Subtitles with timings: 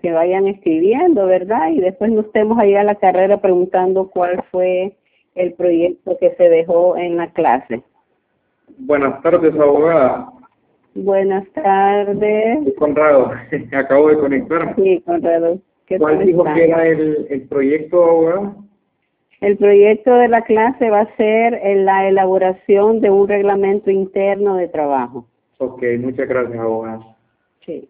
[0.00, 1.70] que vayan escribiendo, ¿verdad?
[1.70, 4.96] Y después nos estemos ahí a la carrera preguntando cuál fue
[5.34, 7.82] el proyecto que se dejó en la clase.
[8.78, 10.32] Buenas tardes, abogada.
[10.94, 12.74] Buenas tardes.
[12.78, 13.32] Conrado,
[13.72, 14.74] acabo de conectar.
[14.76, 15.58] Sí, Conrado.
[15.98, 18.54] ¿Cuál dijo que era el, el proyecto, abogada?
[19.40, 24.56] El proyecto de la clase va a ser en la elaboración de un reglamento interno
[24.56, 25.26] de trabajo.
[25.58, 27.00] Ok, muchas gracias, abogada.
[27.64, 27.88] Sí.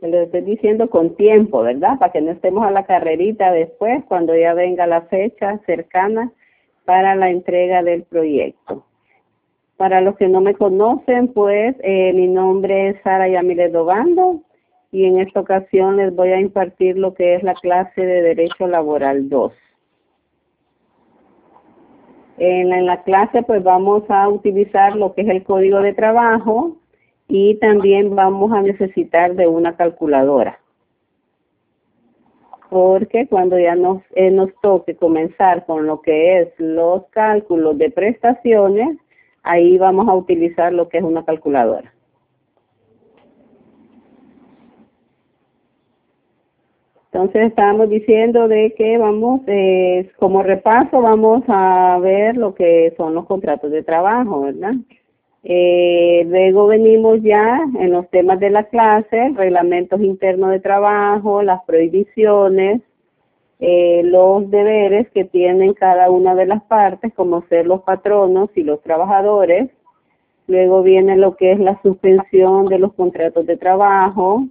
[0.00, 1.98] Se lo estoy diciendo con tiempo, ¿verdad?
[1.98, 6.32] Para que no estemos a la carrerita después, cuando ya venga la fecha cercana
[6.84, 8.84] para la entrega del proyecto.
[9.76, 14.40] Para los que no me conocen, pues eh, mi nombre es Sara Yamile Dobando
[14.92, 18.66] y en esta ocasión les voy a impartir lo que es la clase de Derecho
[18.66, 19.52] Laboral 2.
[22.38, 25.94] En la, en la clase pues vamos a utilizar lo que es el código de
[25.94, 26.76] trabajo
[27.28, 30.58] y también vamos a necesitar de una calculadora
[32.70, 37.90] porque cuando ya nos, eh, nos toque comenzar con lo que es los cálculos de
[37.90, 38.98] prestaciones,
[39.42, 41.92] ahí vamos a utilizar lo que es una calculadora.
[47.12, 53.14] Entonces estábamos diciendo de que vamos, eh, como repaso, vamos a ver lo que son
[53.14, 54.74] los contratos de trabajo, ¿verdad?
[55.48, 61.62] Eh, luego venimos ya en los temas de la clase, reglamentos internos de trabajo, las
[61.64, 62.82] prohibiciones,
[63.60, 68.64] eh, los deberes que tienen cada una de las partes, como ser los patronos y
[68.64, 69.70] los trabajadores.
[70.48, 74.46] Luego viene lo que es la suspensión de los contratos de trabajo,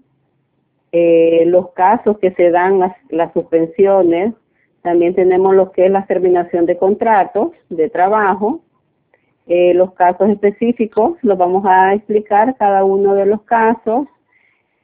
[0.93, 4.33] eh, los casos que se dan las, las suspensiones.
[4.81, 8.61] También tenemos lo que es la terminación de contratos de trabajo.
[9.47, 14.07] Eh, los casos específicos los vamos a explicar cada uno de los casos.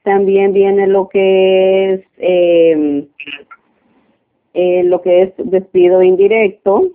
[0.03, 3.07] También viene lo que es eh,
[4.53, 6.89] eh, lo que es despido indirecto.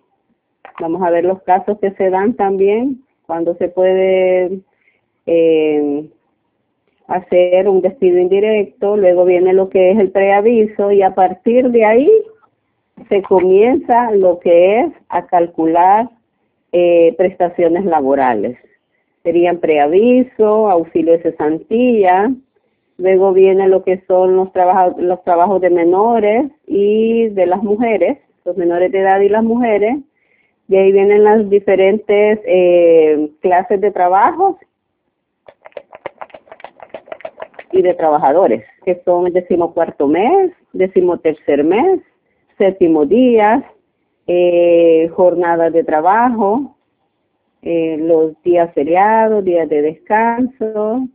[0.81, 4.61] Vamos a ver los casos que se dan también cuando se puede
[5.25, 6.09] eh,
[7.09, 8.97] hacer un despido indirecto.
[8.97, 12.11] Luego viene lo que es el preaviso y a partir de ahí
[13.09, 16.11] se comienza lo que es a calcular
[16.79, 18.59] eh, prestaciones laborales.
[19.23, 22.31] Serían preaviso, auxilio de cesantía,
[22.99, 28.19] Luego viene lo que son los trabajos, los trabajos de menores y de las mujeres,
[28.45, 29.99] los menores de edad y las mujeres.
[30.69, 34.57] Y ahí vienen las diferentes eh, clases de trabajos
[37.71, 42.01] y de trabajadores, que son el decimocuarto mes, decimotercer mes,
[42.57, 43.63] séptimo día,
[44.27, 46.77] eh, jornadas de trabajo,
[47.63, 51.09] eh, los días feriados, días de descanso,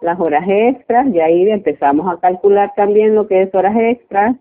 [0.00, 4.36] las horas extras, y ahí empezamos a calcular también lo que es horas extras,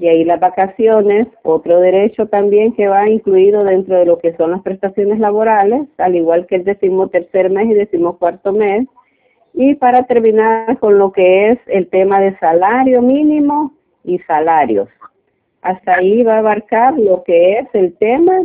[0.00, 4.50] y ahí las vacaciones, otro derecho también que va incluido dentro de lo que son
[4.52, 8.86] las prestaciones laborales, al igual que el decimotercer mes y decimocuarto mes.
[9.52, 14.88] Y para terminar con lo que es el tema de salario mínimo y salarios.
[15.62, 18.42] Hasta ahí va a abarcar lo que es el tema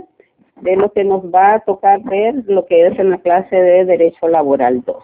[0.61, 3.85] de lo que nos va a tocar ver lo que es en la clase de
[3.85, 5.03] Derecho Laboral 2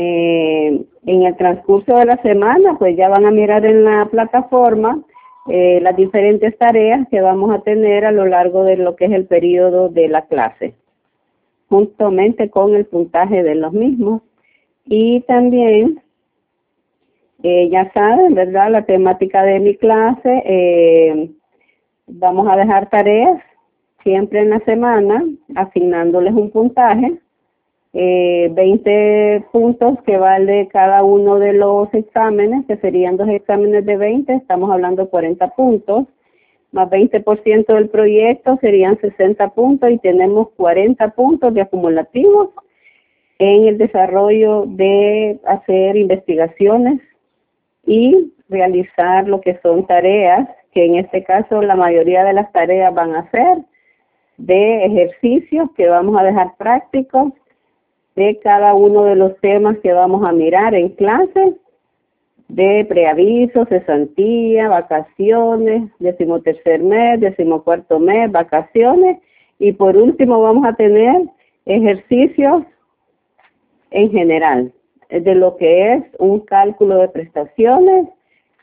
[0.00, 5.02] eh, en el transcurso de la semana, pues ya van a mirar en la plataforma
[5.48, 9.12] eh, las diferentes tareas que vamos a tener a lo largo de lo que es
[9.12, 10.74] el periodo de la clase,
[11.68, 14.22] juntamente con el puntaje de los mismos.
[14.84, 16.00] Y también,
[17.42, 18.70] eh, ya saben, ¿verdad?
[18.70, 21.30] La temática de mi clase, eh,
[22.06, 23.40] vamos a dejar tareas
[24.02, 27.18] siempre en la semana, asignándoles un puntaje
[27.94, 33.96] eh, 20 puntos que vale cada uno de los exámenes, que serían dos exámenes de
[33.96, 36.04] 20, estamos hablando de 40 puntos,
[36.70, 42.50] más 20% del proyecto serían 60 puntos y tenemos 40 puntos de acumulativos
[43.38, 47.00] en el desarrollo de hacer investigaciones
[47.86, 52.94] y realizar lo que son tareas, que en este caso la mayoría de las tareas
[52.94, 53.58] van a ser
[54.36, 57.32] de ejercicios que vamos a dejar prácticos
[58.14, 61.54] de cada uno de los temas que vamos a mirar en clase,
[62.48, 69.18] de preaviso, cesantía, vacaciones, decimotercer mes, decimocuarto mes, vacaciones,
[69.58, 71.28] y por último vamos a tener
[71.66, 72.64] ejercicios
[73.90, 74.72] en general,
[75.08, 78.08] de lo que es un cálculo de prestaciones,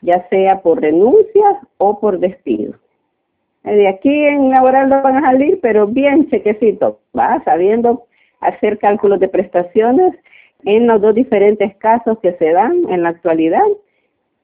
[0.02, 2.74] ya sea por renuncia o por despido.
[3.64, 8.04] De aquí en laboral no van a salir, pero bien chequecito, va sabiendo
[8.40, 10.14] hacer cálculos de prestaciones
[10.64, 13.66] en los dos diferentes casos que se dan en la actualidad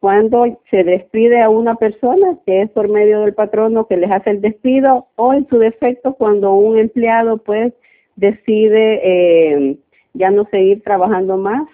[0.01, 4.31] cuando se despide a una persona, que es por medio del patrono que les hace
[4.31, 7.73] el despido, o en su defecto cuando un empleado pues
[8.17, 9.77] decide eh,
[10.15, 11.69] ya no seguir trabajando más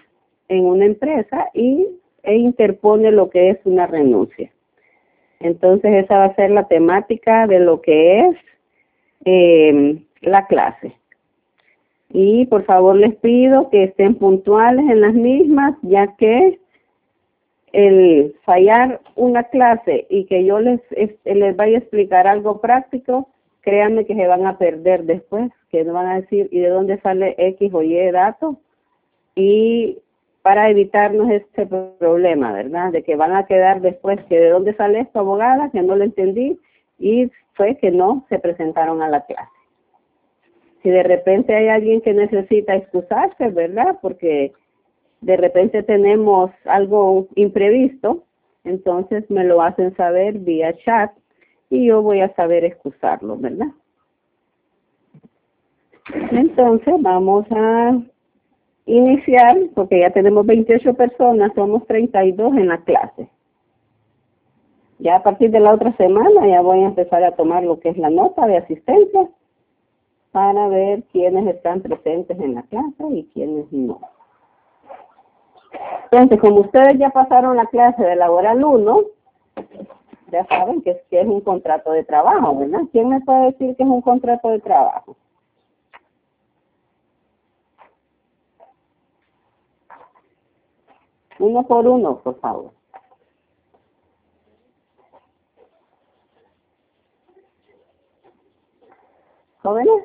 [0.49, 1.87] en una empresa y
[2.23, 4.51] e interpone lo que es una renuncia.
[5.39, 8.37] Entonces esa va a ser la temática de lo que es
[9.25, 10.95] eh, la clase.
[12.11, 16.59] Y por favor les pido que estén puntuales en las mismas, ya que
[17.71, 20.81] el fallar una clase y que yo les,
[21.23, 23.29] les vaya a explicar algo práctico,
[23.61, 26.99] créanme que se van a perder después, que no van a decir, ¿y de dónde
[27.01, 28.57] sale X o Y dato?
[29.35, 29.99] Y
[30.41, 32.91] para evitarnos este problema, ¿verdad?
[32.91, 36.03] De que van a quedar después que de dónde sale esto, abogada, que no lo
[36.03, 36.57] entendí,
[36.97, 39.49] y fue que no se presentaron a la clase.
[40.81, 43.97] Si de repente hay alguien que necesita excusarse, ¿verdad?
[44.01, 44.53] Porque
[45.21, 48.23] de repente tenemos algo imprevisto,
[48.63, 51.11] entonces me lo hacen saber vía chat
[51.69, 53.67] y yo voy a saber excusarlo, ¿verdad?
[56.31, 58.01] Entonces vamos a
[58.89, 63.29] iniciar, porque ya tenemos 28 personas, somos 32 en la clase.
[64.97, 67.89] Ya a partir de la otra semana ya voy a empezar a tomar lo que
[67.89, 69.29] es la nota de asistencia
[70.31, 73.99] para ver quiénes están presentes en la clase y quiénes no.
[76.11, 79.01] Entonces, como ustedes ya pasaron la clase de laboral 1,
[80.31, 82.81] ya saben que es un contrato de trabajo, ¿verdad?
[82.91, 85.15] ¿Quién me puede decir que es un contrato de trabajo?
[91.39, 92.71] Uno por uno, por favor.
[99.61, 100.03] ¿Jóvenes?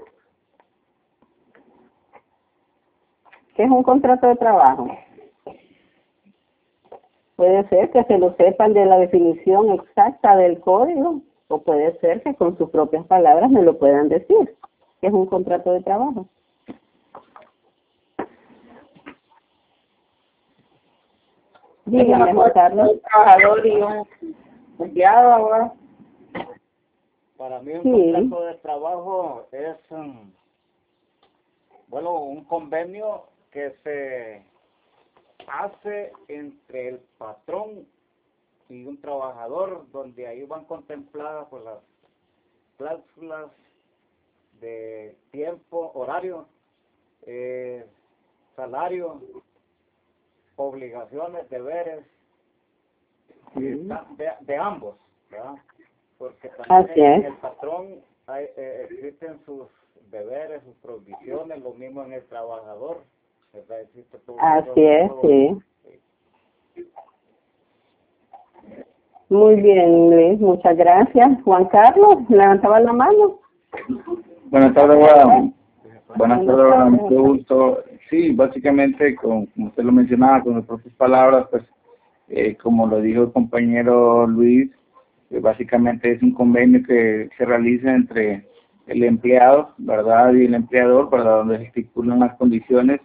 [3.57, 4.89] ¿Qué es un contrato de trabajo?
[7.37, 12.23] Puede ser que se lo sepan de la definición exacta del código o puede ser
[12.23, 14.57] que con sus propias palabras me lo puedan decir,
[15.01, 16.27] que es un contrato de trabajo.
[21.87, 22.91] Dígame, Juan Carlos.
[22.91, 24.09] Un trabajador y un
[24.79, 25.73] empleado ahora.
[27.37, 30.33] Para mí un contrato de trabajo es, um,
[31.89, 34.43] bueno, un convenio que se
[35.47, 37.87] hace entre el patrón
[38.69, 41.79] y un trabajador, donde ahí van contempladas pues, las
[42.79, 43.51] cláusulas
[44.61, 46.47] de tiempo, horario,
[47.27, 47.87] eh,
[48.57, 49.21] salario,
[50.57, 52.05] obligaciones, deberes
[53.55, 54.97] de, ambos,
[55.31, 55.55] ¿verdad?
[56.19, 59.69] Porque también el patrón eh, existen sus
[60.11, 63.03] deberes, sus provisiones, lo mismo en el trabajador
[64.39, 65.59] Así es, sí.
[69.29, 71.43] Muy bien, Luis, muchas gracias.
[71.45, 73.39] Juan Carlos, levantaba la mano.
[74.51, 75.55] Buenas tardes, Juan.
[76.17, 77.85] Buenas tardes, mucho gusto.
[78.09, 81.65] Sí, básicamente, como, usted lo mencionaba, con las propias palabras, pues,
[82.29, 84.71] eh, como lo dijo el compañero Luis,
[85.31, 88.47] eh, básicamente es un convenio que se realiza entre
[88.87, 90.33] el empleado, ¿verdad?
[90.35, 91.39] Y el empleador, ¿verdad?
[91.39, 93.01] Donde se estipulan las condiciones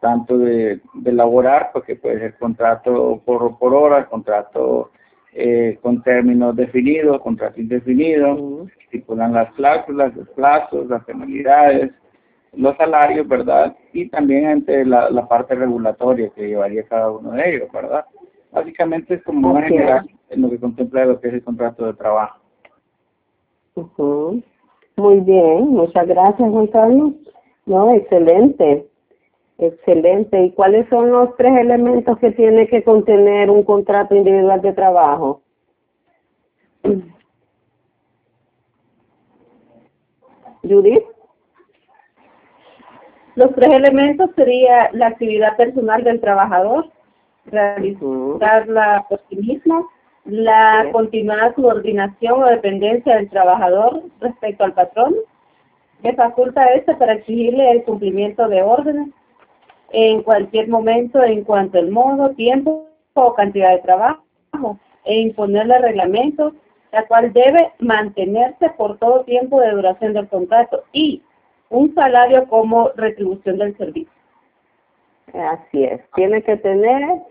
[0.00, 4.90] tanto de, de laborar, porque puede ser contrato por, por hora, contrato
[5.32, 11.92] eh, con términos definidos, contrato indefinido, estipulan las cláusulas, los plazos, las penalidades,
[12.52, 13.76] los salarios, ¿verdad?
[13.92, 18.04] Y también entre la, la parte regulatoria que llevaría cada uno de ellos, ¿verdad?
[18.52, 21.94] Básicamente es como una general en lo que contempla lo que es el contrato de
[21.94, 22.40] trabajo.
[24.96, 27.12] Muy bien, muchas gracias, Juan Carlos.
[27.66, 28.88] No, excelente.
[29.58, 30.44] Excelente.
[30.44, 35.42] ¿Y cuáles son los tres elementos que tiene que contener un contrato individual de trabajo?
[40.62, 41.04] Judith.
[43.36, 46.86] Los tres elementos sería la actividad personal del trabajador,
[47.44, 49.90] realizarla por sí mismo,
[50.24, 55.14] la continuada subordinación o dependencia del trabajador respecto al patrón,
[56.02, 59.08] que faculta a este para exigirle el cumplimiento de órdenes
[59.90, 66.54] en cualquier momento en cuanto al modo, tiempo o cantidad de trabajo e imponerle reglamentos,
[66.90, 71.22] la cual debe mantenerse por todo tiempo de duración del contrato y
[71.70, 74.12] un salario como retribución del servicio.
[75.34, 77.22] Así es, tiene que tener,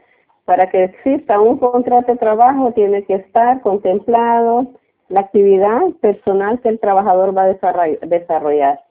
[0.45, 4.67] para que exista un contrato de trabajo, tiene que estar contemplado
[5.09, 8.81] la actividad personal que el trabajador va a desarrollar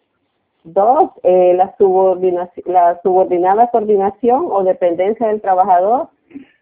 [0.65, 6.09] Dos, eh, la, subordinación, la subordinada coordinación o dependencia del trabajador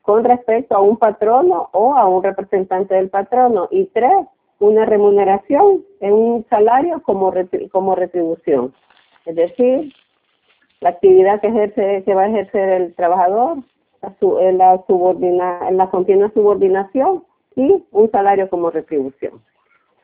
[0.02, 3.68] con respecto a un patrono o a un representante del patrono.
[3.70, 4.26] Y tres,
[4.62, 7.34] una remuneración en un salario como,
[7.72, 8.72] como retribución.
[9.26, 9.92] Es decir,
[10.80, 13.58] la actividad que ejerce que va a ejercer el trabajador,
[14.00, 17.24] la, la, subordina, la continua subordinación
[17.56, 19.42] y un salario como retribución.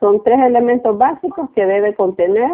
[0.01, 2.51] Son tres elementos básicos que debe contener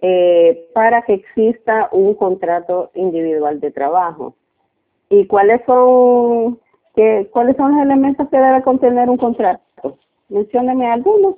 [0.00, 4.34] eh, para que exista un contrato individual de trabajo.
[5.10, 6.58] ¿Y cuáles son,
[6.94, 9.62] qué, cuáles son los elementos que debe contener un contrato?
[10.28, 11.36] Mencióneme algunos.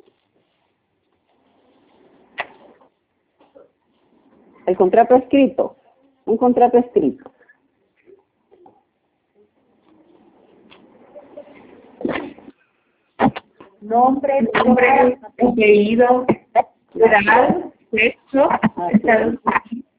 [4.66, 5.76] El contrato escrito,
[6.24, 7.30] un contrato escrito.
[13.80, 16.26] Nombre, nombre, apellido,
[16.94, 18.48] grado, sexo,
[18.92, 19.38] estado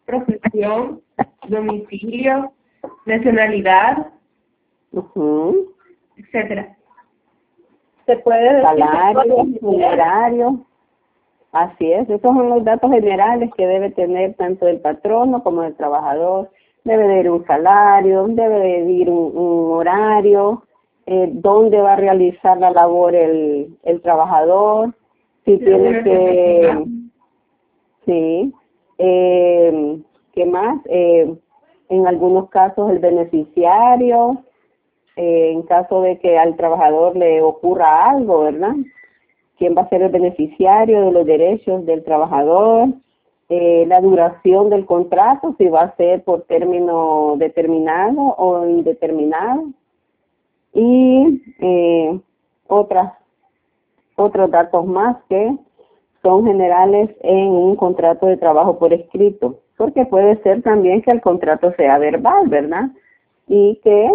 [0.06, 1.02] profesión,
[1.48, 2.52] domicilio,
[3.06, 4.12] nacionalidad,
[6.18, 6.78] etcétera.
[8.08, 10.60] Se puede salario, funerario.
[11.52, 15.76] Así es, esos son los datos generales que debe tener tanto el patrono como el
[15.76, 16.50] trabajador.
[16.84, 20.64] Debe de ir un salario, debe de ir un, horario,
[21.06, 24.94] eh, dónde va a realizar la labor el, el trabajador,
[25.44, 26.86] si tiene que...
[28.06, 28.54] Sí.
[29.00, 30.00] Eh,
[30.34, 30.80] ¿Qué más?
[30.86, 31.36] Eh,
[31.90, 34.44] en algunos casos el beneficiario,
[35.18, 38.76] eh, en caso de que al trabajador le ocurra algo, ¿verdad?
[39.58, 42.90] ¿Quién va a ser el beneficiario de los derechos del trabajador?
[43.50, 49.64] Eh, la duración del contrato, si va a ser por término determinado o indeterminado.
[50.74, 52.20] Y eh,
[52.68, 53.14] otras,
[54.18, 55.58] otros datos más que
[56.22, 61.22] son generales en un contrato de trabajo por escrito, porque puede ser también que el
[61.22, 62.90] contrato sea verbal, ¿verdad?
[63.48, 64.12] Y que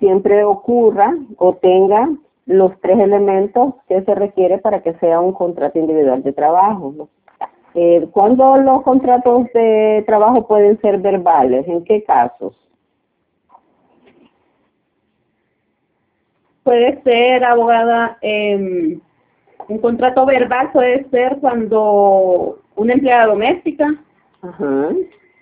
[0.00, 2.10] siempre ocurra o tenga
[2.46, 7.08] los tres elementos que se requiere para que sea un contrato individual de trabajo.
[7.74, 11.68] Eh, ¿Cuándo los contratos de trabajo pueden ser verbales?
[11.68, 12.56] ¿En qué casos?
[16.64, 18.98] Puede ser, abogada, eh,
[19.68, 23.94] un contrato verbal puede ser cuando una empleada doméstica.
[24.42, 24.88] Ajá,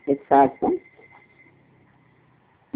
[0.06, 0.70] exacto.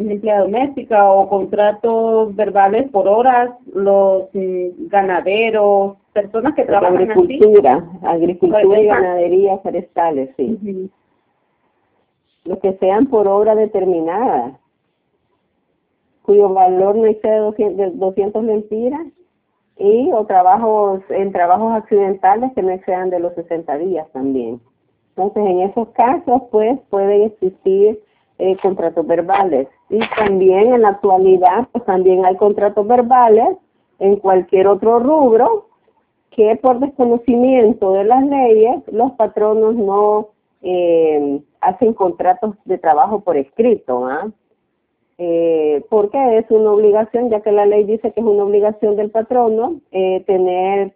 [0.03, 8.87] Doméstica o contratos verbales por horas, los mm, ganaderos, personas que trabajan agricultura, agricultura y
[8.87, 10.91] ganadería forestales, sí.
[12.45, 14.59] Los que sean por obra determinada,
[16.23, 19.07] cuyo valor no excede 200, 200 lempiras
[19.79, 24.61] y o trabajos en trabajos accidentales que no excedan de los 60 días también.
[25.17, 28.01] Entonces, en esos casos, pues, pueden existir
[28.39, 29.69] eh, contratos verbales.
[29.93, 33.59] Y también en la actualidad, pues también hay contratos verbales
[33.99, 35.67] en cualquier otro rubro
[36.31, 40.29] que por desconocimiento de las leyes, los patronos no
[40.63, 44.31] eh, hacen contratos de trabajo por escrito, ¿ah?
[45.19, 49.11] eh, porque es una obligación, ya que la ley dice que es una obligación del
[49.11, 50.95] patrono eh, tener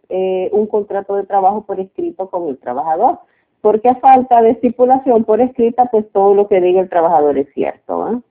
[0.52, 3.18] un contrato de trabajo por escrito con el trabajador,
[3.60, 7.52] porque a falta de estipulación por escrita, pues todo lo que diga el trabajador es
[7.52, 8.22] cierto.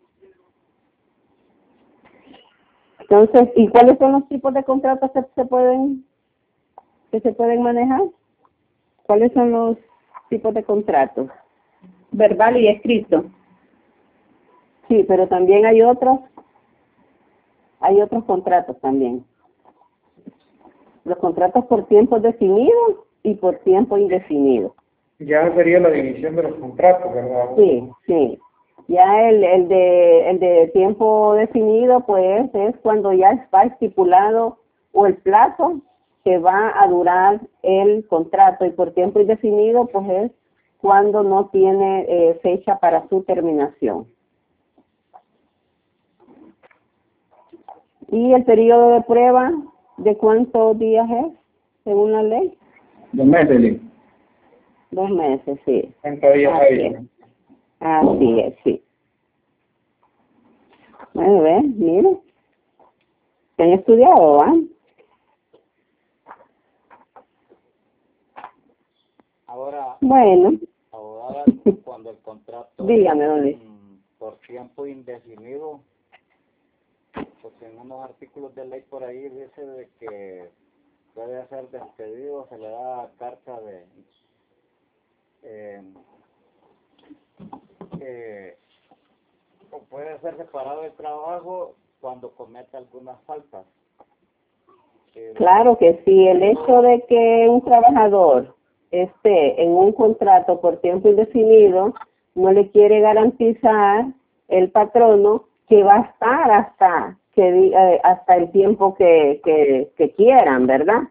[3.10, 6.06] Entonces, ¿y cuáles son los tipos de contratos que se pueden
[7.12, 8.02] que se pueden manejar?
[9.04, 9.78] ¿Cuáles son los
[10.30, 11.30] tipos de contratos?
[12.12, 13.26] Verbal y escrito.
[14.88, 16.20] Sí, pero también hay otros,
[17.80, 19.24] hay otros contratos también.
[21.04, 24.74] Los contratos por tiempo definido y por tiempo indefinido.
[25.20, 27.56] Ya sería la división de los contratos, ¿verdad?
[27.56, 28.40] Sí, sí.
[28.88, 34.60] Ya el, el, de, el de tiempo definido, pues es cuando ya está estipulado
[34.92, 35.82] o el plazo
[36.24, 40.32] que va a durar el contrato y por tiempo indefinido, pues es
[40.80, 44.08] cuando no tiene eh, fecha para su terminación.
[48.12, 49.52] ¿Y el periodo de prueba
[49.98, 51.34] de cuántos días es,
[51.84, 52.58] según la ley?
[53.14, 53.82] Dos meses,
[54.92, 55.94] Dos meses, sí.
[56.04, 56.60] días
[57.80, 58.56] Así es.
[58.64, 58.84] Sí.
[61.14, 62.18] Bueno, ve, mire.
[63.56, 64.54] ¿Se han estudiado, ¿ah?
[69.48, 70.60] Ahora, bueno.
[71.84, 73.58] cuando el contrato Dígame,
[74.18, 75.82] por tiempo indefinido,
[77.42, 80.50] porque en unos artículos de ley por ahí dice de que
[81.14, 83.86] puede ser despedido, se le da carta de
[85.44, 85.84] eh,
[88.08, 88.58] eh,
[89.72, 93.66] o puede ser separado del trabajo cuando comete algunas faltas.
[95.16, 98.56] Eh, claro que sí, el hecho de que un trabajador
[98.92, 101.94] esté en un contrato por tiempo indefinido
[102.36, 104.06] no le quiere garantizar
[104.50, 110.12] el patrono que va a estar hasta que eh, hasta el tiempo que, que, que
[110.12, 111.04] quieran, ¿verdad?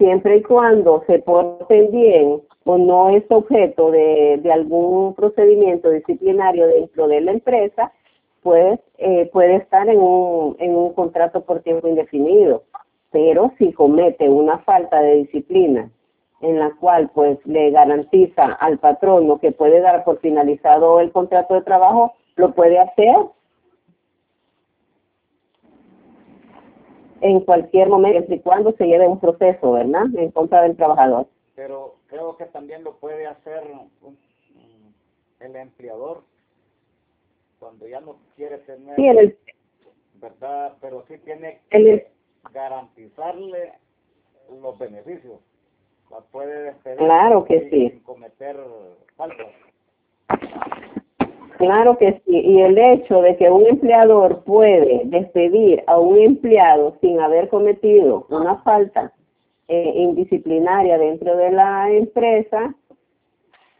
[0.00, 7.06] Siempre y cuando se porten bien o no es objeto de, algún procedimiento disciplinario dentro
[7.06, 7.92] de la empresa,
[8.42, 12.62] pues eh, puede estar en un, en un contrato por tiempo indefinido.
[13.10, 15.90] Pero si comete una falta de disciplina
[16.40, 21.52] en la cual pues le garantiza al patrono que puede dar por finalizado el contrato
[21.52, 23.16] de trabajo, lo puede hacer
[27.20, 31.26] en cualquier momento, siempre y cuando se lleve un proceso, ¿verdad?, en contra del trabajador.
[31.54, 33.62] Pero creo que también lo puede hacer
[35.40, 36.22] el empleador
[37.58, 39.34] cuando ya no quiere tener, sí,
[40.14, 40.76] ¿verdad?
[40.80, 42.10] Pero sí tiene que
[42.52, 43.72] garantizarle
[44.60, 45.40] los beneficios.
[46.32, 47.90] puede despedir claro que sí.
[47.90, 48.56] sin cometer
[49.16, 49.48] faltas.
[51.58, 56.96] Claro que sí, y el hecho de que un empleador puede despedir a un empleado
[57.00, 59.12] sin haber cometido una falta
[59.68, 62.74] eh, indisciplinaria dentro de la empresa,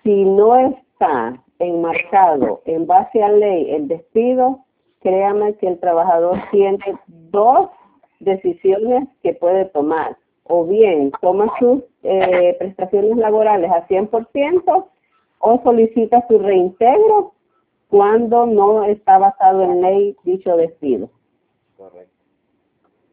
[0.03, 4.61] si no está enmarcado en base a ley el despido,
[5.01, 7.71] créame que el trabajador tiene dos
[8.21, 10.17] decisiones que puede tomar.
[10.45, 14.87] O bien toma sus eh, prestaciones laborales a 100%
[15.41, 17.33] o solicita su reintegro
[17.91, 21.11] cuando no está basado en ley dicho despido.
[21.77, 22.15] Correcto.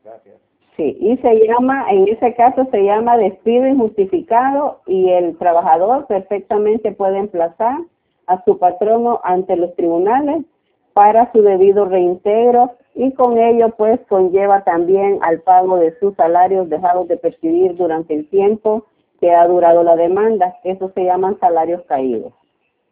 [0.04, 0.36] Gracias.
[0.78, 6.92] Sí, y se llama, en ese caso se llama despido injustificado y el trabajador perfectamente
[6.92, 7.80] puede emplazar
[8.28, 10.46] a su patrono ante los tribunales
[10.94, 16.70] para su debido reintegro y con ello pues conlleva también al pago de sus salarios
[16.70, 18.86] dejados de percibir durante el tiempo
[19.20, 20.56] que ha durado la demanda.
[20.64, 22.34] Eso se llaman salarios caídos.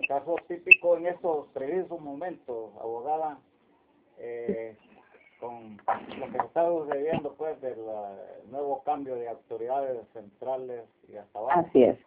[0.08, 3.39] Caso típico en estos precisos momentos, abogada,
[4.20, 4.76] eh,
[5.39, 5.78] con
[6.20, 7.78] lo que está sucediendo pues del
[8.50, 11.60] nuevo cambio de autoridades centrales y hasta abajo.
[11.68, 11.98] Así es.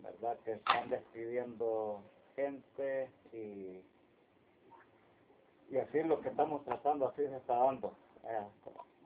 [0.00, 0.36] ¿Verdad?
[0.44, 2.02] Que están despidiendo
[2.36, 3.80] gente y,
[5.70, 7.92] y así lo que estamos tratando así se está dando.
[8.24, 8.42] Eh,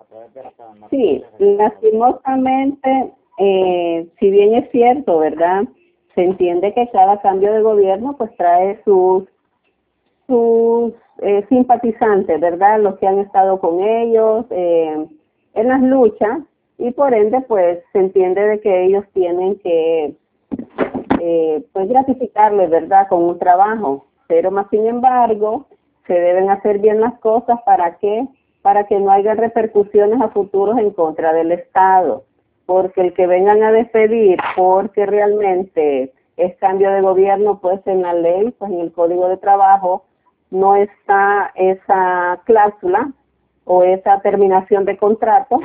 [0.00, 5.64] a través de esta sí, lastimosamente, eh, si bien es cierto, ¿verdad?
[6.18, 9.22] Se entiende que cada cambio de gobierno pues trae sus
[10.26, 12.80] sus eh, simpatizantes, ¿verdad?
[12.80, 15.06] Los que han estado con ellos eh,
[15.54, 16.40] en las luchas
[16.76, 20.16] y por ende pues se entiende de que ellos tienen que
[21.20, 23.06] eh, pues gratificarles, ¿verdad?
[23.08, 25.66] Con un trabajo, pero más sin embargo
[26.08, 28.26] se deben hacer bien las cosas para que
[28.60, 32.24] para que no haya repercusiones a futuros en contra del Estado
[32.68, 38.12] porque el que vengan a despedir porque realmente es cambio de gobierno, pues en la
[38.12, 40.04] ley, pues en el Código de Trabajo
[40.50, 43.10] no está esa cláusula
[43.64, 45.60] o esa terminación de contrato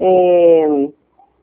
[0.00, 0.90] eh,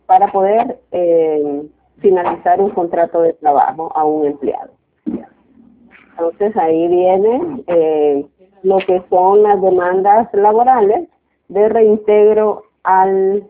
[0.08, 4.72] para poder eh, finalizar un contrato de trabajo a un empleado.
[5.06, 8.26] Entonces ahí viene eh,
[8.64, 11.08] lo que son las demandas laborales
[11.48, 13.50] de reintegro al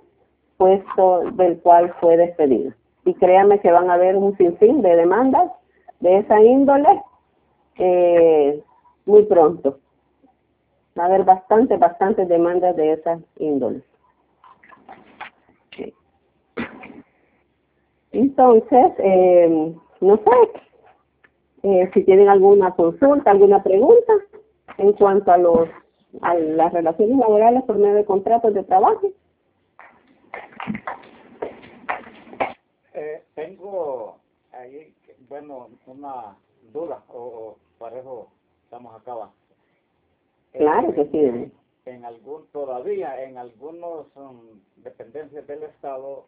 [0.62, 2.72] puesto del cual fue despedido.
[3.04, 5.52] Y créanme que van a haber un sinfín de demandas
[6.02, 7.02] de esa índole
[7.80, 8.62] eh,
[9.08, 9.80] muy pronto.
[10.96, 13.82] Va a haber bastante, bastante demandas de esa índole.
[18.12, 20.62] Entonces, eh, no sé
[21.64, 24.14] eh, si tienen alguna consulta, alguna pregunta
[24.78, 25.70] en cuanto a los
[26.22, 29.08] a las relaciones laborales por medio de contratos de trabajo.
[32.94, 34.18] Eh, tengo
[34.52, 34.94] ahí,
[35.30, 36.36] bueno, una
[36.74, 38.28] duda, o, para eso
[38.66, 39.32] estamos acá.
[40.54, 41.52] Claro que sí.
[41.86, 46.26] En algún, todavía en algunos um, dependencias del Estado,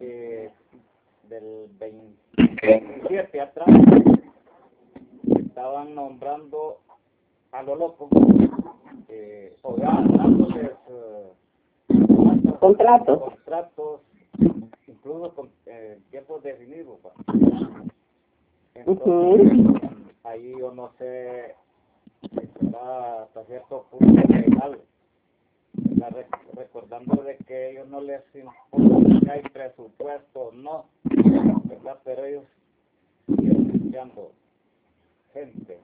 [0.00, 0.50] eh,
[1.28, 3.68] del 27 atrás,
[5.28, 6.78] estaban nombrando
[7.52, 8.08] a lo loco,
[9.08, 11.32] eh, o dándoles uh,
[12.62, 13.20] contratos.
[13.20, 14.00] contratos
[14.86, 16.98] incluso con eh, tiempos definidos.
[20.22, 21.56] ahí yo no sé
[22.20, 22.28] si
[22.60, 24.78] será hasta cierto punto legal.
[26.54, 30.84] recordando de que ellos no les importa si hay presupuesto no,
[31.64, 31.98] ¿verdad?
[32.04, 32.44] pero ellos
[33.26, 34.30] siguen enviando
[35.32, 35.78] gente.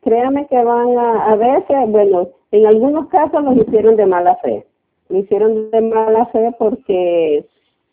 [0.00, 4.66] créame que van a, a veces, bueno, en algunos casos lo hicieron de mala fe.
[5.10, 7.44] Lo hicieron de mala fe porque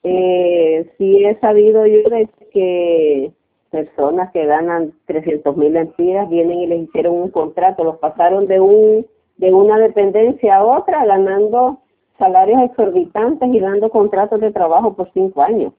[0.03, 3.31] eh, sí he sabido yo de que
[3.71, 8.59] personas que ganan 300 mil lempiras vienen y les hicieron un contrato, los pasaron de
[8.59, 9.05] un
[9.37, 11.79] de una dependencia a otra ganando
[12.17, 15.73] salarios exorbitantes y dando contratos de trabajo por cinco años.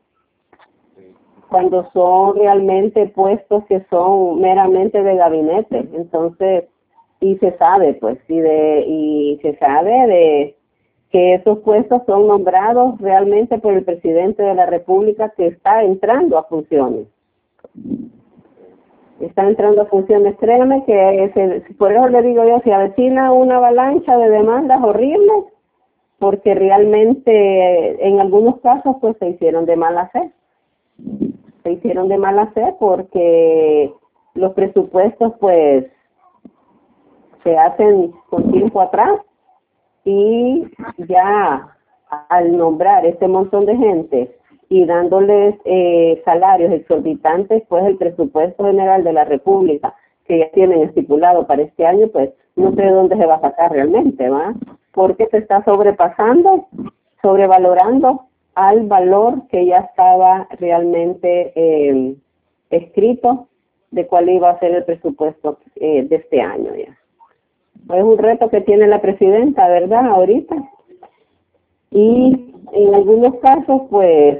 [1.48, 6.66] Cuando son realmente puestos que son meramente de gabinete entonces
[7.20, 10.57] y se sabe pues y de y se sabe de
[11.10, 16.36] que esos puestos son nombrados realmente por el presidente de la república que está entrando
[16.36, 17.06] a funciones.
[19.20, 23.56] Está entrando a funciones créanme que ese, por eso le digo yo si avecina una
[23.56, 25.44] avalancha de demandas horribles
[26.18, 30.30] porque realmente en algunos casos pues se hicieron de mala fe.
[31.62, 33.92] Se hicieron de mala fe porque
[34.34, 35.86] los presupuestos pues
[37.44, 39.20] se hacen con tiempo atrás
[40.08, 40.66] y
[41.06, 41.68] ya
[42.30, 44.34] al nombrar este montón de gente
[44.70, 49.94] y dándoles eh, salarios exorbitantes, pues el presupuesto general de la República
[50.24, 53.40] que ya tienen estipulado para este año, pues no sé de dónde se va a
[53.40, 54.54] sacar realmente, ¿va?
[54.92, 56.68] Porque se está sobrepasando,
[57.20, 58.22] sobrevalorando
[58.54, 62.14] al valor que ya estaba realmente eh,
[62.70, 63.46] escrito
[63.90, 66.96] de cuál iba a ser el presupuesto eh, de este año ya.
[67.94, 70.06] Es un reto que tiene la presidenta, ¿verdad?
[70.06, 70.56] Ahorita.
[71.90, 74.38] Y en algunos casos, pues,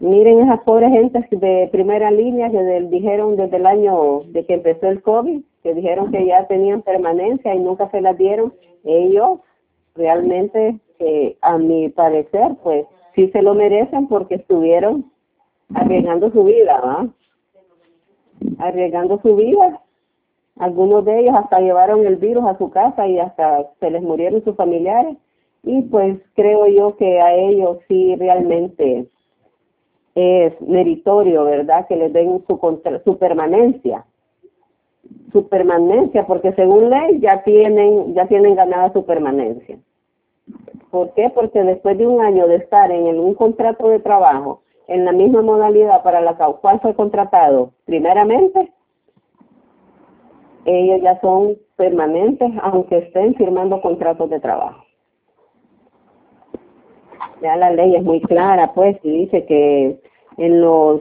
[0.00, 4.88] miren esas pobres gentes de primera línea que dijeron desde el año de que empezó
[4.88, 8.52] el COVID, que dijeron que ya tenían permanencia y nunca se las dieron.
[8.84, 9.38] Ellos
[9.94, 15.12] realmente, eh, a mi parecer, pues, sí se lo merecen porque estuvieron
[15.74, 17.08] arriesgando su vida, ¿va?
[18.58, 19.81] Arriesgando su vida.
[20.58, 24.44] Algunos de ellos hasta llevaron el virus a su casa y hasta se les murieron
[24.44, 25.16] sus familiares.
[25.62, 29.06] Y pues creo yo que a ellos sí realmente
[30.14, 31.86] es meritorio, ¿verdad?
[31.86, 34.04] Que les den su, contra, su permanencia.
[35.32, 39.78] Su permanencia, porque según ley ya tienen, ya tienen ganada su permanencia.
[40.90, 41.30] ¿Por qué?
[41.30, 45.40] Porque después de un año de estar en un contrato de trabajo en la misma
[45.40, 48.70] modalidad para la cual fue contratado primeramente,
[50.64, 54.84] ellos ya son permanentes aunque estén firmando contratos de trabajo.
[57.42, 60.00] Ya la ley es muy clara, pues, y dice que
[60.36, 61.00] en los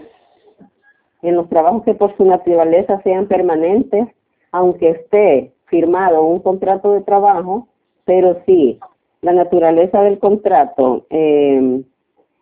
[1.21, 4.07] en los trabajos que por su naturaleza sean permanentes,
[4.51, 7.67] aunque esté firmado un contrato de trabajo,
[8.05, 8.79] pero sí
[9.21, 11.83] la naturaleza del contrato eh,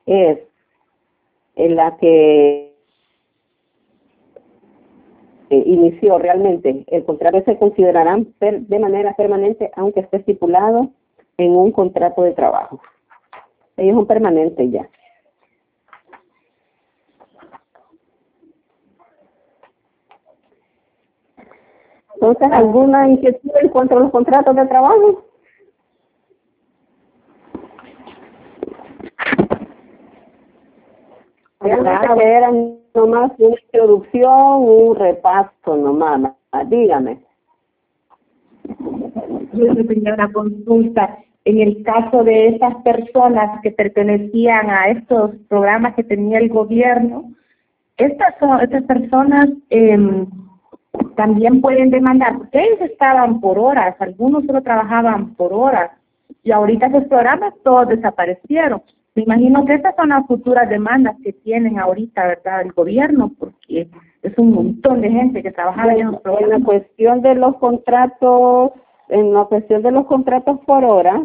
[0.06, 0.40] es
[1.56, 2.69] en la que
[5.50, 10.90] eh, inició realmente el contrato se considerarán de manera permanente aunque esté estipulado
[11.38, 12.80] en un contrato de trabajo.
[13.78, 14.90] Ellos son permanentes ya.
[22.16, 25.26] Entonces, ¿alguna inquietud en cuanto a los contratos de trabajo?
[31.62, 32.52] que era
[32.96, 36.34] nomás una introducción, un repaso nomás.
[36.68, 37.20] Dígame.
[39.54, 41.18] Yo tenía una consulta.
[41.46, 47.32] En el caso de esas personas que pertenecían a estos programas que tenía el gobierno,
[47.98, 50.26] estas son personas eh,
[51.16, 55.92] también pueden demandar, ellos estaban por horas, algunos solo trabajaban por horas,
[56.44, 58.82] y ahorita esos programas todos desaparecieron.
[59.16, 63.90] Me imagino que estas son las futuras demandas que tienen ahorita, ¿verdad?, el gobierno, porque
[64.22, 68.72] es un montón de gente que trabaja en los En la cuestión de los contratos,
[69.10, 71.24] en la cuestión de los contratos por hora,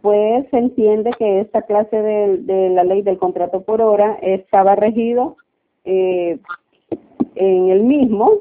[0.00, 4.74] pues se entiende que esta clase de, de la ley del contrato por hora estaba
[4.74, 5.36] regido
[5.84, 6.38] eh,
[7.34, 8.32] en el mismo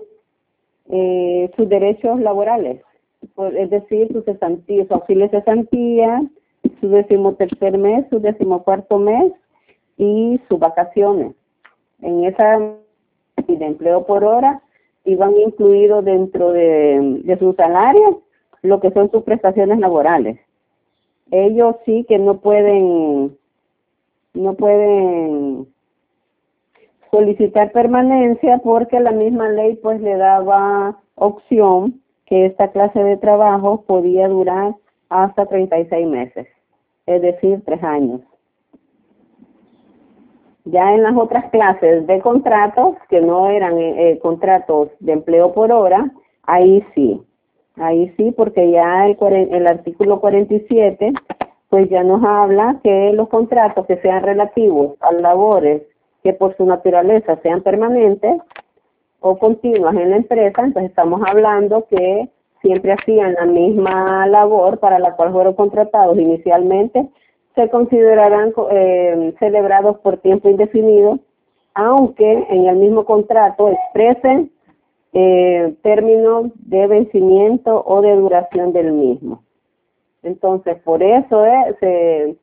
[0.89, 2.81] eh, sus derechos laborales,
[3.53, 6.21] es decir, sus cesantías, sus auxilios de cesantía,
[6.79, 9.33] su decimotercer mes, su decimocuarto mes
[9.97, 11.33] y sus vacaciones.
[12.01, 12.59] En esa
[13.47, 14.61] de empleo por hora
[15.05, 18.21] iban incluidos dentro de, de su salario
[18.61, 20.39] lo que son sus prestaciones laborales.
[21.31, 23.37] Ellos sí que no pueden,
[24.33, 25.67] no pueden
[27.11, 33.83] solicitar permanencia porque la misma ley pues le daba opción que esta clase de trabajo
[33.87, 34.75] podía durar
[35.09, 36.47] hasta 36 meses
[37.07, 38.21] es decir, tres años.
[40.65, 45.53] Ya en las otras clases de contratos, que no eran eh, eh, contratos de empleo
[45.53, 46.11] por hora,
[46.47, 47.21] Ahí sí,
[47.75, 49.17] ahí sí, porque ya el,
[49.51, 51.11] el artículo 47
[51.69, 55.83] pues ya nos habla que los contratos que sean relativos a labores
[56.23, 58.41] que por su naturaleza sean permanentes
[59.19, 62.29] o continuas en la empresa, entonces estamos hablando que
[62.67, 67.08] siempre hacían la misma labor para la cual fueron contratados inicialmente,
[67.56, 71.19] se considerarán eh, celebrados por tiempo indefinido,
[71.73, 74.51] aunque en el mismo contrato expresen
[75.13, 79.43] eh, términos de vencimiento o de duración del mismo.
[80.23, 82.36] Entonces, por eso eh, se,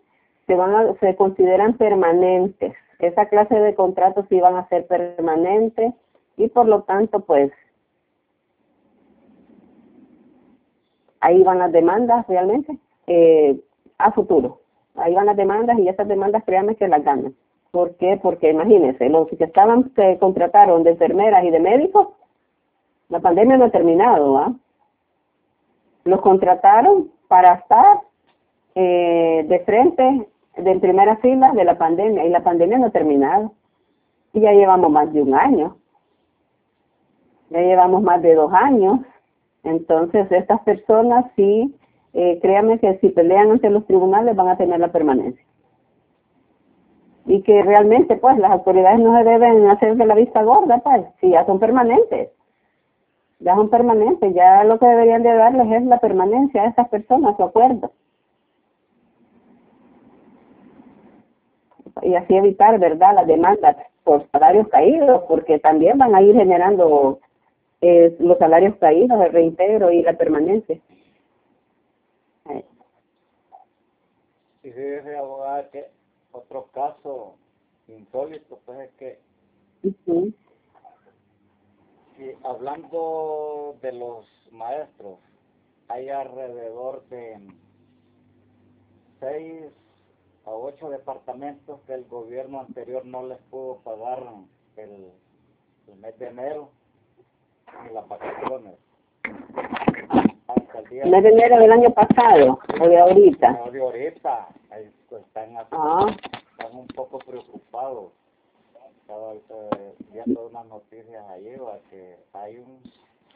[0.46, 2.72] se, van a, se consideran permanentes.
[2.98, 5.92] Esa clase de contratos sí van a ser permanentes
[6.38, 7.52] y por lo tanto, pues,
[11.24, 13.58] ahí van las demandas realmente eh,
[13.98, 14.60] a futuro.
[14.94, 17.34] Ahí van las demandas y esas demandas, créanme que las ganan.
[17.70, 18.20] ¿Por qué?
[18.22, 22.08] Porque imagínense, los que estaban, se contrataron de enfermeras y de médicos,
[23.08, 24.52] la pandemia no ha terminado, ¿ah?
[26.04, 28.00] Los contrataron para estar
[28.74, 33.52] eh, de frente, de primera fila de la pandemia, y la pandemia no ha terminado.
[34.34, 35.76] Y ya llevamos más de un año.
[37.48, 39.00] Ya llevamos más de dos años.
[39.64, 41.74] Entonces, estas personas sí,
[42.12, 45.44] eh, créanme que si pelean ante los tribunales van a tener la permanencia.
[47.26, 51.04] Y que realmente, pues, las autoridades no se deben hacer de la vista gorda, pues,
[51.20, 52.28] si ya son permanentes
[53.44, 57.36] ya son permanentes, ya lo que deberían de darles es la permanencia a esas personas,
[57.36, 57.92] su acuerdo.
[62.02, 67.18] Y así evitar, ¿verdad?, las demandas por salarios caídos, porque también van a ir generando
[67.86, 70.80] eh, los salarios caídos, el reintegro y la permanencia.
[74.62, 75.84] Si dice abogada que
[76.32, 77.34] otro caso
[77.86, 79.18] insólito, pues es que
[82.42, 85.18] hablando de los maestros,
[85.88, 87.38] hay alrededor de
[89.20, 89.66] seis
[90.46, 94.22] a ocho departamentos que el gobierno anterior no les pudo pagar
[94.76, 95.12] el,
[96.00, 96.70] mes de enero
[97.82, 98.74] ni las vacaciones.
[100.90, 103.52] el mes de enero del año pasado o de ahorita.
[103.52, 104.48] No, de ahorita.
[105.10, 106.06] Están, ah.
[106.52, 108.12] están un poco preocupados
[109.04, 111.56] estaba eh, viendo unas noticias ahí,
[111.90, 112.80] que hay un,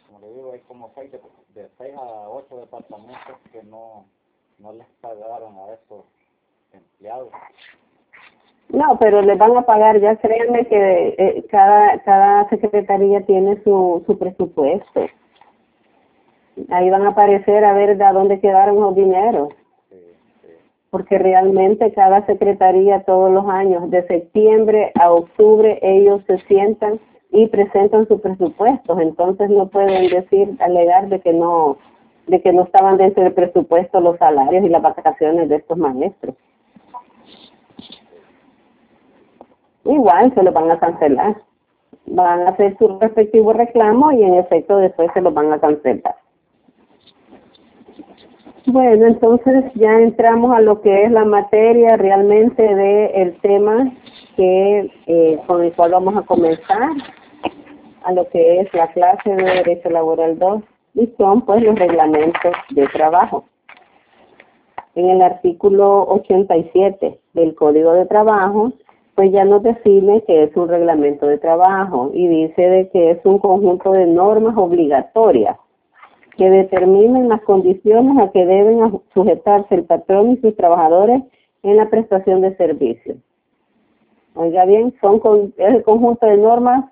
[0.07, 1.21] como le digo, hay como seis de,
[1.55, 4.07] de seis a ocho departamentos que no,
[4.59, 6.05] no les pagaron a esos
[6.73, 7.31] empleados.
[8.71, 14.03] No, pero les van a pagar, ya créanme que eh, cada, cada secretaría tiene su,
[14.07, 15.07] su presupuesto.
[16.71, 19.49] Ahí van a aparecer a ver de dónde quedaron los dineros
[20.91, 26.99] porque realmente cada secretaría todos los años, de septiembre a octubre, ellos se sientan
[27.31, 31.77] y presentan sus presupuestos, entonces no pueden decir, alegar de que no,
[32.27, 36.35] de que no estaban dentro del presupuesto los salarios y las vacaciones de estos maestros.
[39.85, 41.37] Igual se lo van a cancelar,
[42.07, 46.17] van a hacer su respectivo reclamo y en efecto después se los van a cancelar.
[48.67, 53.91] Bueno, entonces ya entramos a lo que es la materia realmente del el tema
[54.37, 56.91] que eh, con el cual vamos a comenzar,
[58.05, 60.63] a lo que es la clase de Derecho Laboral 2,
[60.95, 63.45] y son pues los reglamentos de trabajo.
[64.95, 68.73] En el artículo 87 del Código de Trabajo,
[69.19, 73.19] pues ya nos define que es un reglamento de trabajo y dice de que es
[73.25, 75.57] un conjunto de normas obligatorias
[76.37, 81.25] que determinen las condiciones a que deben sujetarse el patrón y sus trabajadores
[81.65, 83.17] en la prestación de servicios.
[84.37, 85.21] Oiga bien, son
[85.57, 86.85] es el conjunto de normas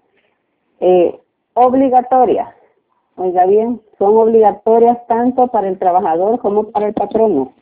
[0.80, 1.16] eh,
[1.54, 2.48] obligatorias.
[3.14, 7.52] Oiga bien, son obligatorias tanto para el trabajador como para el patrono.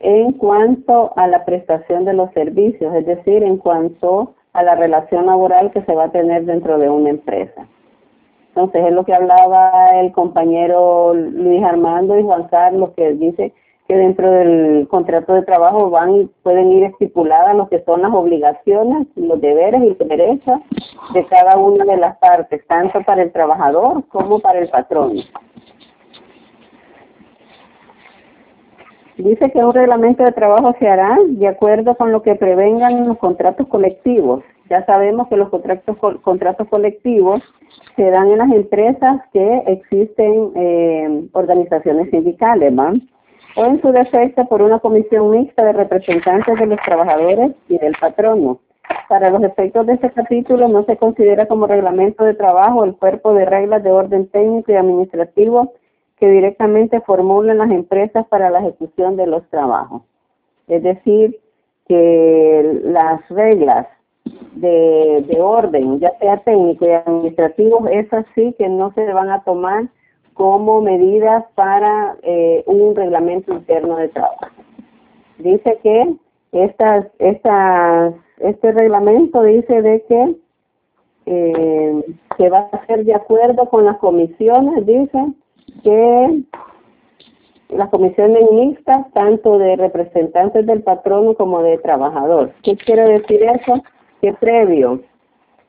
[0.00, 5.26] En cuanto a la prestación de los servicios, es decir, en cuanto a la relación
[5.26, 7.66] laboral que se va a tener dentro de una empresa.
[8.48, 13.52] Entonces es lo que hablaba el compañero Luis Armando y Juan Carlos, que dice
[13.86, 19.06] que dentro del contrato de trabajo van pueden ir estipuladas lo que son las obligaciones,
[19.14, 20.60] los deberes y los derechos
[21.12, 25.18] de cada una de las partes, tanto para el trabajador como para el patrón.
[29.16, 33.16] Dice que un reglamento de trabajo se hará de acuerdo con lo que prevengan los
[33.16, 34.44] contratos colectivos.
[34.68, 37.40] Ya sabemos que los contratos, colectivos
[37.94, 43.08] se dan en las empresas que existen eh, organizaciones sindicales, ¿van?
[43.56, 47.94] O en su defecto por una comisión mixta de representantes de los trabajadores y del
[47.98, 48.58] patrono.
[49.08, 53.32] Para los efectos de este capítulo no se considera como reglamento de trabajo el cuerpo
[53.32, 55.72] de reglas de orden técnico y administrativo
[56.18, 60.02] que directamente formulan las empresas para la ejecución de los trabajos.
[60.66, 61.38] Es decir,
[61.86, 63.86] que las reglas
[64.54, 69.44] de, de orden, ya sea técnico y administrativo, es así que no se van a
[69.44, 69.88] tomar
[70.34, 74.46] como medidas para eh, un reglamento interno de trabajo.
[75.38, 76.14] Dice que
[76.52, 80.36] estas, estas, este reglamento dice de que
[81.26, 82.04] eh,
[82.36, 85.18] se va a hacer de acuerdo con las comisiones, dice
[85.82, 86.42] que
[87.68, 92.52] las comisiones mixtas, tanto de representantes del patrono como de trabajador.
[92.62, 93.82] ¿Qué quiere decir eso?
[94.20, 95.00] Que previo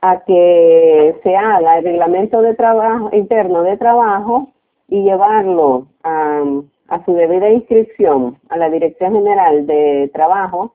[0.01, 4.49] a que se haga el reglamento de trabajo interno de trabajo
[4.88, 10.73] y llevarlo a su debida inscripción a la Dirección General de Trabajo,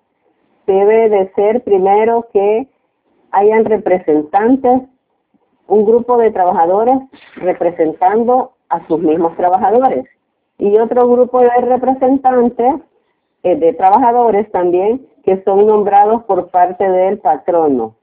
[0.67, 2.69] debe de ser primero que
[3.31, 4.83] hayan representantes,
[5.67, 6.99] un grupo de trabajadores
[7.37, 10.07] representando a sus mismos trabajadores.
[10.59, 12.75] Y otro grupo de representantes
[13.43, 17.95] eh, de trabajadores también que son nombrados por parte del patrono,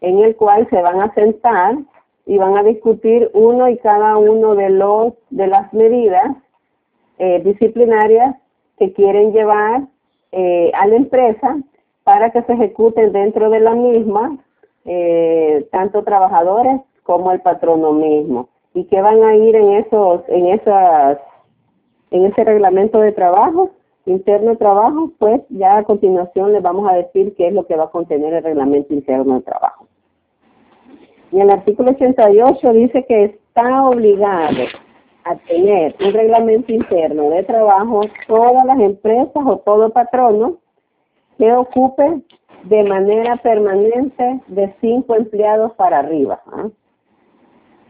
[0.00, 1.78] en el cual se van a sentar
[2.26, 6.36] y van a discutir uno y cada uno de los de las medidas
[7.18, 8.36] eh, disciplinarias
[8.78, 9.82] que quieren llevar
[10.32, 11.56] eh, a la empresa
[12.04, 14.38] para que se ejecuten dentro de la misma
[15.70, 21.18] tanto trabajadores como el patrono mismo y que van a ir en esos en esas
[22.10, 23.70] en ese reglamento de trabajo
[24.06, 27.76] interno de trabajo pues ya a continuación les vamos a decir qué es lo que
[27.76, 29.86] va a contener el reglamento interno de trabajo
[31.32, 34.64] y el artículo 88 dice que está obligado
[35.24, 40.58] a tener un reglamento interno de trabajo todas las empresas o todo patrono
[41.38, 42.22] que ocupe
[42.64, 46.40] de manera permanente de cinco empleados para arriba.
[46.52, 46.68] ¿ah?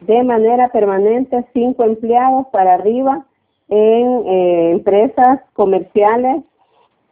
[0.01, 3.27] De manera permanente, cinco empleados para arriba
[3.69, 6.43] en eh, empresas comerciales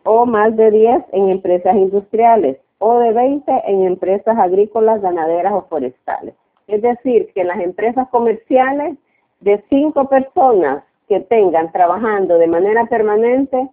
[0.04, 5.66] o más de 10 en empresas industriales o de 20 en empresas agrícolas, ganaderas o
[5.68, 6.34] forestales.
[6.66, 8.96] Es decir, que las empresas comerciales
[9.40, 13.68] de cinco personas que tengan trabajando de manera permanente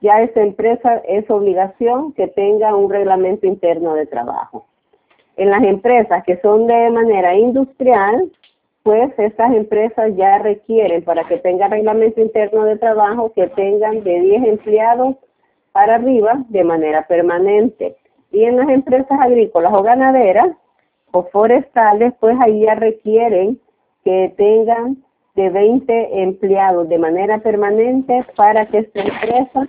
[0.00, 4.66] ya esa empresa es obligación que tenga un reglamento interno de trabajo.
[5.36, 8.30] En las empresas que son de manera industrial,
[8.88, 14.18] pues estas empresas ya requieren para que tenga reglamento interno de trabajo que tengan de
[14.18, 15.16] 10 empleados
[15.72, 17.96] para arriba de manera permanente.
[18.32, 20.56] Y en las empresas agrícolas o ganaderas
[21.10, 23.60] o forestales, pues ahí ya requieren
[24.04, 29.68] que tengan de 20 empleados de manera permanente para que esta empresa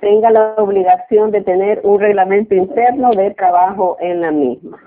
[0.00, 4.78] tenga la obligación de tener un reglamento interno de trabajo en la misma.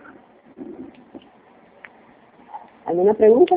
[2.86, 3.56] ¿Alguna pregunta?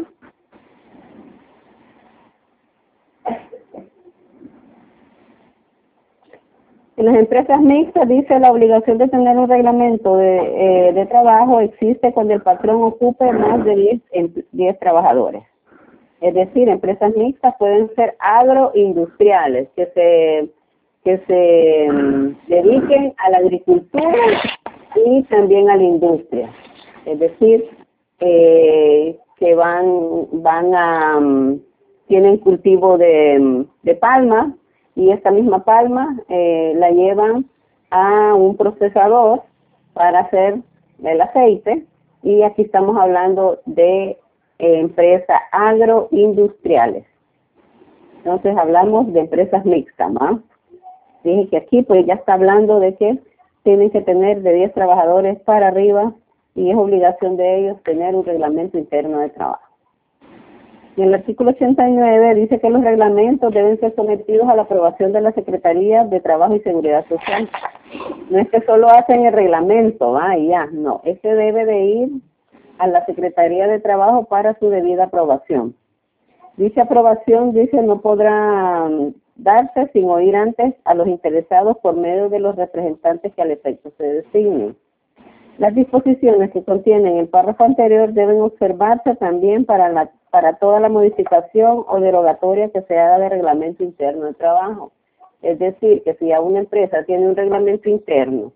[6.97, 10.37] En las empresas mixtas dice la obligación de tener un reglamento de,
[10.89, 15.43] eh, de trabajo existe cuando el patrón ocupe más de 10, 10 trabajadores.
[16.21, 20.51] Es decir, empresas mixtas pueden ser agroindustriales, que se
[21.05, 24.43] que se mm, dediquen a la agricultura
[24.97, 26.51] y también a la industria.
[27.05, 27.69] Es decir,
[30.63, 31.61] mm,
[32.09, 34.55] tienen cultivo de, mm, de palma
[34.95, 37.47] y esta misma palma eh, la llevan
[37.91, 39.43] a un procesador
[39.93, 40.59] para hacer
[41.03, 41.85] el aceite
[42.23, 44.17] y aquí estamos hablando de
[44.59, 47.05] eh, empresas agroindustriales.
[48.19, 50.43] Entonces hablamos de empresas mixtas, ¿no?
[51.23, 53.19] Dije que aquí pues ya está hablando de que
[53.63, 56.13] tienen que tener de 10 trabajadores para arriba
[56.55, 59.64] y es obligación de ellos tener un reglamento interno de trabajo.
[60.97, 65.21] Y el artículo 89 dice que los reglamentos deben ser sometidos a la aprobación de
[65.21, 67.49] la Secretaría de Trabajo y Seguridad Social.
[68.31, 72.09] No es que solo hacen el reglamento, va, ya, no, este debe de ir
[72.79, 75.75] a la Secretaría de Trabajo para su debida aprobación.
[76.57, 78.89] Dicha aprobación, dice, no podrá
[79.35, 83.91] darse sin oír antes a los interesados por medio de los representantes que al efecto
[83.99, 84.77] se designen.
[85.59, 90.89] Las disposiciones que contienen el párrafo anterior deben observarse también para, la, para toda la
[90.89, 94.91] modificación o derogatoria que se haga de reglamento interno de trabajo.
[95.43, 98.51] Es decir, que si a una empresa tiene un reglamento interno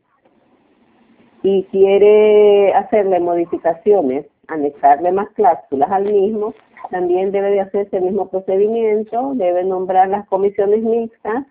[1.45, 6.53] y quiere hacerle modificaciones, anexarle más cláusulas al mismo,
[6.91, 11.47] también debe de hacerse el mismo procedimiento, debe nombrar las comisiones mixtas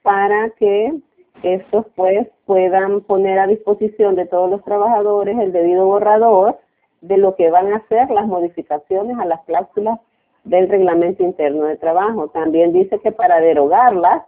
[0.00, 0.94] para que
[1.42, 6.56] estos pues puedan poner a disposición de todos los trabajadores el debido borrador
[7.00, 10.00] de lo que van a ser las modificaciones a las cláusulas
[10.44, 12.28] del reglamento interno de trabajo.
[12.28, 14.24] También dice que para derogarlas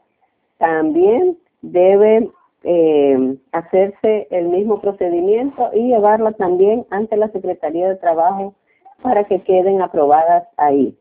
[0.58, 2.30] también debe
[2.64, 8.54] eh, hacerse el mismo procedimiento y llevarla también ante la Secretaría de Trabajo
[9.02, 10.96] para que queden aprobadas ahí.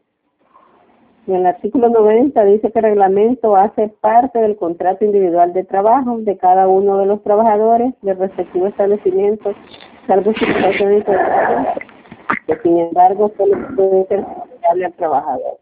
[1.28, 6.20] En el artículo 90 dice que el reglamento hace parte del contrato individual de trabajo
[6.20, 9.51] de cada uno de los trabajadores del respectivo establecimiento,
[12.47, 14.26] que sin embargo solo puede ser
[14.70, 15.58] al trabajador.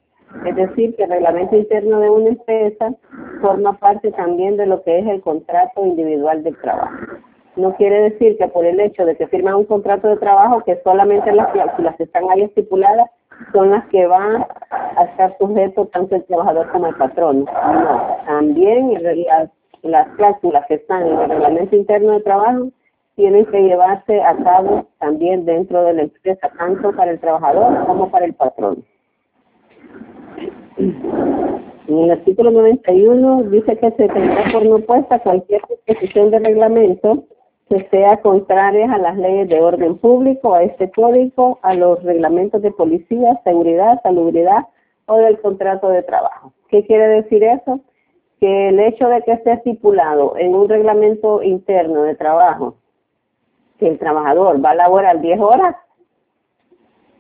[0.46, 2.94] Es decir, que el reglamento interno de una empresa
[3.42, 6.96] forma parte también de lo que es el contrato individual del trabajo.
[7.56, 10.80] No quiere decir que por el hecho de que firman un contrato de trabajo que
[10.84, 13.10] solamente las cláusulas que están ahí estipuladas
[13.54, 17.46] son las que van a estar sujetos tanto el trabajador como el patrón.
[17.46, 19.50] No, también las,
[19.84, 22.72] las cláusulas que están en el reglamento interno de trabajo
[23.16, 28.10] tienen que llevarse a cabo también dentro de la empresa, tanto para el trabajador como
[28.10, 28.84] para el patrón.
[30.78, 37.24] En el artículo 91 dice que se tendrá por no puesta cualquier disposición de reglamento
[37.70, 42.62] que sea contraria a las leyes de orden público, a este código, a los reglamentos
[42.62, 44.68] de policía, seguridad, salubridad
[45.08, 46.54] o del contrato de trabajo.
[46.70, 47.80] ¿Qué quiere decir eso?
[48.40, 52.76] Que el hecho de que esté estipulado en un reglamento interno de trabajo
[53.80, 55.76] que el trabajador va a laborar 10 horas,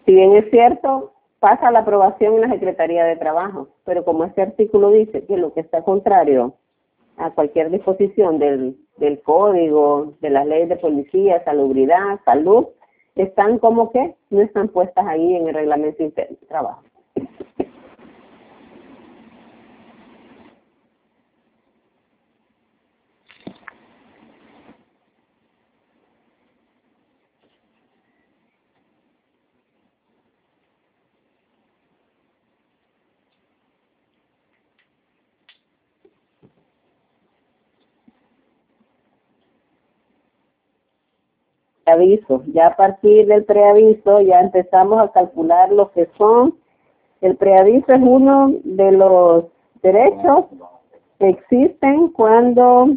[0.05, 4.41] si bien es cierto, pasa la aprobación en la Secretaría de Trabajo, pero como este
[4.41, 6.53] artículo dice que lo que está contrario
[7.17, 12.67] a cualquier disposición del, del código, de las leyes de policía, salubridad, salud,
[13.15, 16.83] están como que no están puestas ahí en el reglamento interno de trabajo.
[41.95, 42.43] Aviso.
[42.53, 46.55] Ya a partir del preaviso ya empezamos a calcular lo que son.
[47.21, 49.45] El preaviso es uno de los
[49.81, 50.45] derechos
[51.19, 52.89] que existen cuando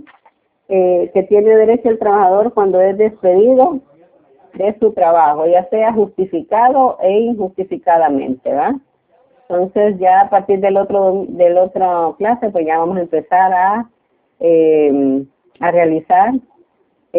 [0.69, 3.81] eh, que tiene derecho el trabajador cuando es despedido
[4.55, 8.75] de su trabajo, ya sea justificado e injustificadamente, ¿va?
[9.49, 13.89] Entonces ya a partir del otro del otro clase pues ya vamos a empezar a
[14.41, 15.25] eh,
[15.61, 16.35] a realizar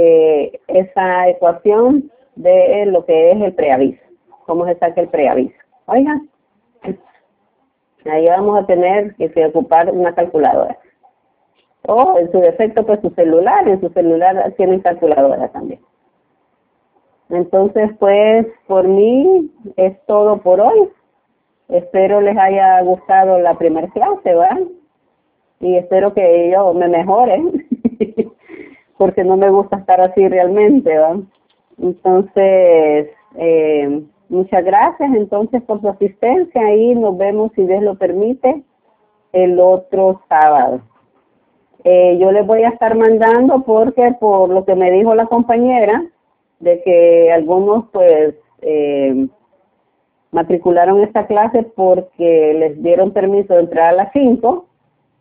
[0.02, 4.02] eh, esa ecuación de lo que es el preaviso,
[4.46, 5.56] cómo se saca el preaviso.
[5.88, 6.22] Oiga,
[8.06, 10.78] ahí vamos a tener que ocupar una calculadora.
[11.88, 15.82] O en su defecto, pues su celular, en su celular tienen calculadora también.
[17.30, 20.90] Entonces, pues, por mí es todo por hoy.
[21.68, 24.60] Espero les haya gustado la primera clase, ¿verdad?
[25.60, 27.42] Y espero que yo me mejore.
[29.00, 31.18] porque no me gusta estar así realmente, ¿va?
[31.82, 38.62] Entonces, eh, muchas gracias entonces por su asistencia y nos vemos, si Dios lo permite,
[39.32, 40.82] el otro sábado.
[41.86, 46.04] Eh, yo les voy a estar mandando porque por lo que me dijo la compañera,
[46.60, 49.30] de que algunos pues eh,
[50.32, 54.66] matricularon esta clase porque les dieron permiso de entrar a las 5.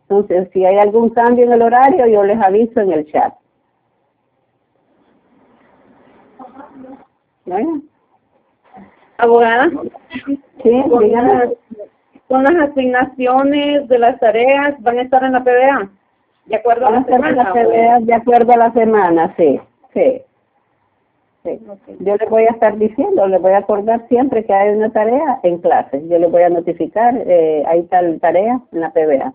[0.09, 3.38] Entonces, si hay algún cambio en el horario, yo les aviso en el chat.
[9.17, 9.69] Abogada.
[10.63, 10.83] Sí,
[12.27, 15.89] Con las asignaciones de las tareas van a estar en la PBA.
[16.45, 17.53] De acuerdo a la semana.
[18.01, 19.59] de acuerdo a la semana, sí.
[19.93, 20.21] Sí.
[21.99, 25.39] Yo les voy a estar diciendo, les voy a acordar siempre que hay una tarea
[25.43, 26.05] en clase.
[26.07, 29.33] Yo les voy a notificar, eh, hay tal tarea en la PBA.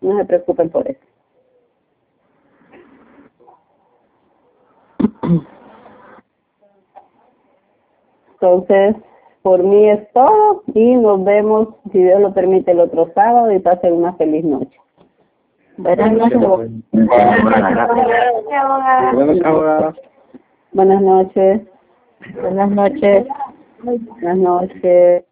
[0.00, 1.00] No se preocupen por eso.
[8.40, 8.96] Entonces,
[9.42, 13.58] por mí es todo y nos vemos, si Dios lo permite, el otro sábado y
[13.58, 14.78] pasen una feliz noche.
[15.78, 16.40] Buenas noches.
[20.72, 21.62] Buenas noches.
[22.42, 23.26] Buenas noches.
[23.82, 25.24] Buenas noches.